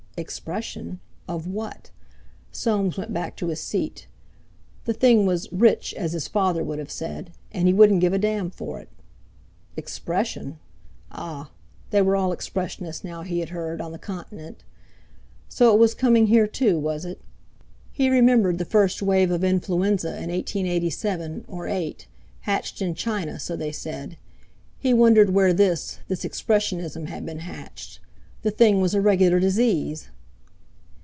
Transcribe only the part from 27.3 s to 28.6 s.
hatched. The